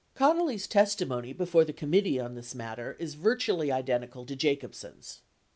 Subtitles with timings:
[0.15, 5.21] 81 Connally's testimony before the committee on this matter is vir tually identical to Jacobsen's.